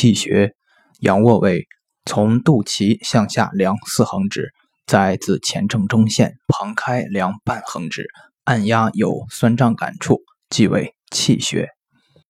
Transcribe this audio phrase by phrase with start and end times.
[0.00, 0.54] 气穴，
[1.00, 1.66] 仰卧位，
[2.06, 4.50] 从肚脐向下量四横指，
[4.86, 8.08] 再自前正中线旁开量半横指，
[8.44, 11.68] 按压有酸胀感处，即为气穴。